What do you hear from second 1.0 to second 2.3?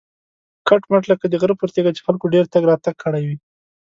لکه د غره پر تیږه چې خلکو